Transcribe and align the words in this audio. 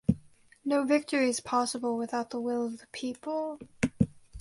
No 0.65 0.83
victory 0.83 1.29
is 1.29 1.41
possible 1.41 1.95
without 1.95 2.31
the 2.31 2.41
will 2.41 2.65
of 2.65 2.79
the 2.79 2.87
people. 2.87 3.59